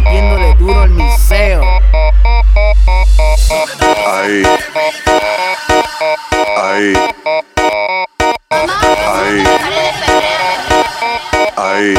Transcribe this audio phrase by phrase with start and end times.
[0.00, 1.62] metiéndole duro al miseo.
[4.06, 4.42] Ahí.
[6.56, 6.92] Ahí.
[9.06, 9.44] Ahí.
[11.56, 11.94] Ahí.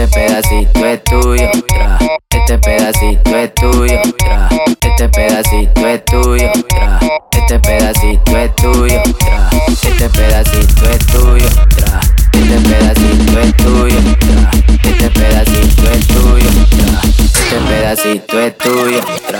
[0.00, 1.98] Este pedacito es tuyo, tra.
[2.30, 4.48] Este pedacito es tuyo, tra.
[4.80, 7.00] Este pedacito es tuyo, tra.
[7.32, 9.50] Este pedacito es tuyo, tra.
[9.68, 12.00] Este pedacito es tuyo, tra.
[12.32, 14.50] Este pedacito es tuyo, tra.
[14.88, 17.00] Este pedacito es tuyo, tra.
[17.44, 19.39] Este pedacito es tuyo, tra,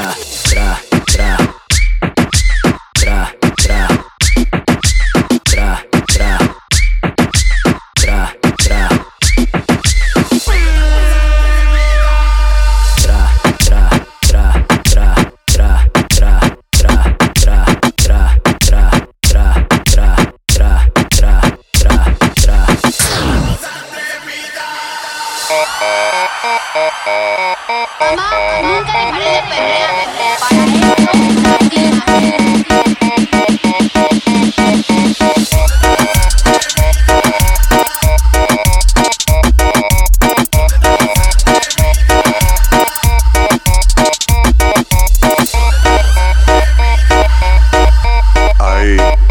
[48.62, 49.30] I.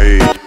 [0.00, 0.39] Aí.